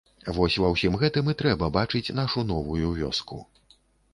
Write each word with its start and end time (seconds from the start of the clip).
Вось 0.35 0.55
ва 0.61 0.69
ўсім 0.75 0.95
гэтым 1.03 1.29
і 1.33 1.35
трэба 1.41 1.69
бачыць 1.77 2.15
нашу 2.21 2.45
новую 2.53 2.89
вёску. 2.99 3.39